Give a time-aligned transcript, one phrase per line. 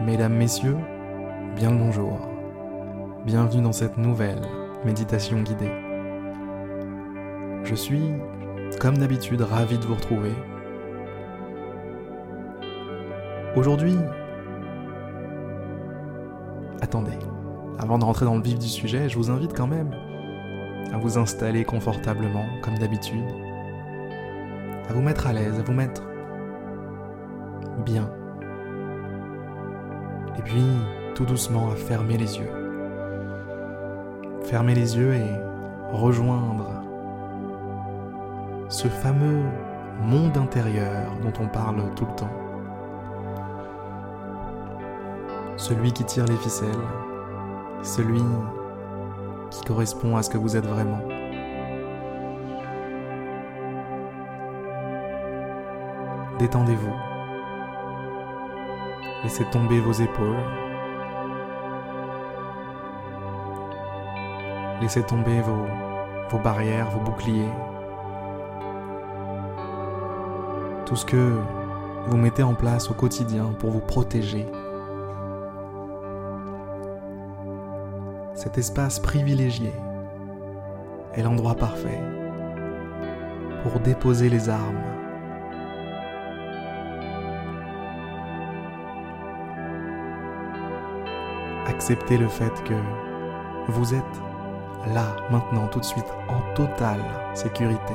[0.00, 0.76] Mesdames, Messieurs,
[1.56, 2.20] bien le bonjour.
[3.26, 4.40] Bienvenue dans cette nouvelle
[4.84, 5.72] méditation guidée.
[7.64, 8.12] Je suis,
[8.80, 10.30] comme d'habitude, ravi de vous retrouver.
[13.56, 13.96] Aujourd'hui,
[16.80, 17.18] attendez,
[17.80, 19.90] avant de rentrer dans le vif du sujet, je vous invite quand même
[20.92, 23.28] à vous installer confortablement, comme d'habitude,
[24.88, 26.04] à vous mettre à l'aise, à vous mettre
[27.84, 28.08] bien
[30.38, 30.64] et puis,
[31.14, 32.50] tout doucement, à fermer les yeux.
[34.44, 35.30] Fermer les yeux et
[35.92, 36.82] rejoindre
[38.68, 39.42] ce fameux
[40.00, 42.30] monde intérieur dont on parle tout le temps.
[45.56, 46.68] Celui qui tire les ficelles,
[47.82, 48.22] celui
[49.50, 51.00] qui correspond à ce que vous êtes vraiment.
[56.38, 57.07] Détendez-vous.
[59.24, 60.36] Laissez tomber vos épaules.
[64.80, 67.50] Laissez tomber vos, barrières, vos boucliers.
[70.86, 71.36] Tout ce que
[72.06, 74.46] vous mettez en place au quotidien pour vous protéger.
[78.34, 79.72] Cet espace privilégié
[81.14, 82.00] est l'endroit parfait
[83.64, 84.97] pour déposer les armes
[91.68, 92.74] acceptez le fait que
[93.68, 94.02] vous êtes
[94.94, 97.02] là, maintenant, tout de suite, en totale
[97.34, 97.94] sécurité.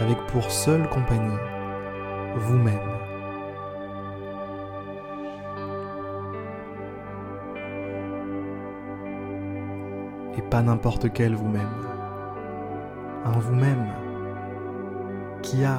[0.00, 1.38] Avec pour seule compagnie
[2.36, 2.74] vous-même.
[10.36, 11.62] Et pas n'importe quel vous-même.
[13.24, 13.86] Un vous-même
[15.42, 15.78] qui a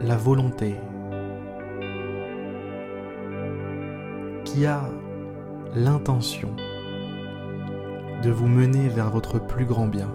[0.00, 0.76] la volonté
[4.58, 4.80] qui a
[5.76, 6.48] l'intention
[8.24, 10.10] de vous mener vers votre plus grand bien.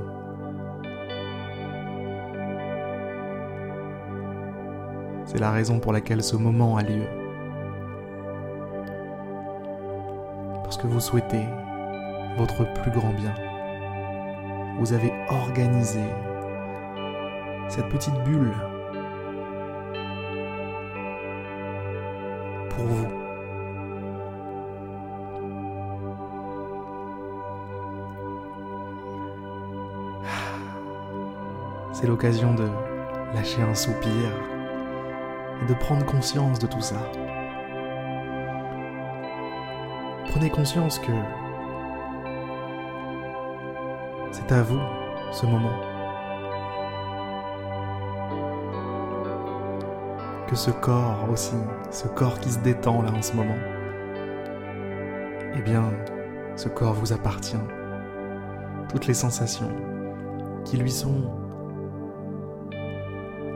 [5.23, 7.05] C'est la raison pour laquelle ce moment a lieu.
[10.63, 11.45] Parce que vous souhaitez
[12.37, 13.33] votre plus grand bien.
[14.79, 16.03] Vous avez organisé
[17.69, 18.51] cette petite bulle
[22.69, 23.22] pour vous.
[32.03, 32.67] C'est l'occasion de
[33.33, 34.29] lâcher un soupir
[35.61, 36.97] et de prendre conscience de tout ça.
[40.27, 41.13] Prenez conscience que
[44.33, 44.81] c'est à vous
[45.31, 45.79] ce moment.
[50.49, 51.55] Que ce corps aussi,
[51.89, 53.59] ce corps qui se détend là en ce moment,
[55.55, 55.85] eh bien,
[56.57, 57.55] ce corps vous appartient.
[58.89, 59.71] Toutes les sensations
[60.65, 61.42] qui lui sont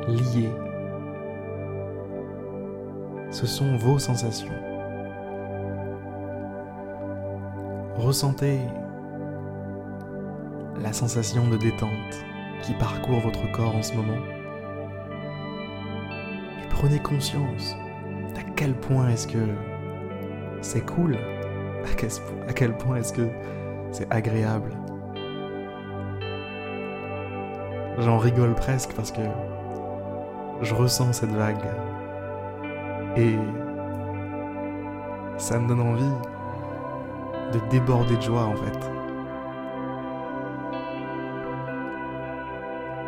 [0.07, 0.51] liés.
[3.29, 4.53] Ce sont vos sensations.
[7.97, 8.59] Ressentez
[10.81, 11.89] la sensation de détente
[12.61, 14.21] qui parcourt votre corps en ce moment.
[16.63, 17.75] Et prenez conscience
[18.37, 19.45] à quel point est-ce que
[20.61, 21.17] c'est cool,
[22.47, 23.27] à quel point est-ce que
[23.91, 24.71] c'est agréable.
[27.99, 29.21] J'en rigole presque parce que
[30.61, 31.65] je ressens cette vague.
[33.15, 33.35] Et
[35.37, 36.11] ça me donne envie
[37.53, 38.97] de déborder de joie en fait.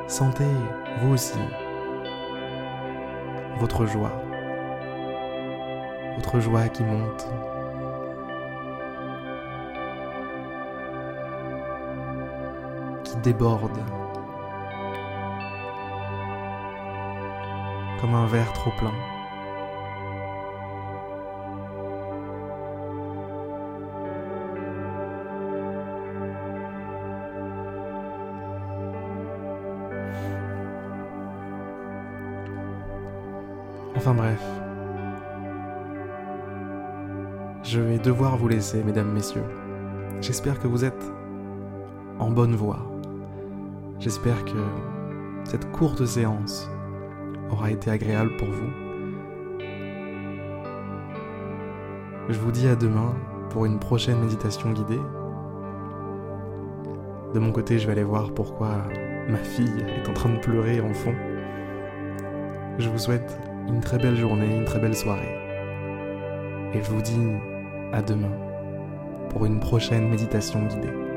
[0.07, 0.43] Sentez,
[1.01, 1.37] vous aussi,
[3.59, 4.11] votre joie.
[6.15, 7.27] Votre joie qui monte.
[13.03, 13.79] Qui déborde.
[17.99, 18.93] Comme un verre trop plein.
[33.95, 34.41] Enfin bref.
[37.63, 39.43] Je vais devoir vous laisser, mesdames, messieurs.
[40.21, 41.11] J'espère que vous êtes
[42.17, 42.79] en bonne voie.
[43.99, 44.57] J'espère que
[45.43, 46.69] cette courte séance
[47.51, 48.69] aura été agréable pour vous.
[52.29, 53.13] Je vous dis à demain
[53.49, 55.01] pour une prochaine méditation guidée.
[57.33, 58.83] De mon côté, je vais aller voir pourquoi
[59.27, 61.15] ma fille est en train de pleurer en fond.
[62.77, 63.37] Je vous souhaite
[63.67, 65.35] une très belle journée, une très belle soirée.
[66.73, 67.19] et je vous dis
[67.93, 68.31] à demain
[69.29, 71.08] pour une prochaine méditation guidée.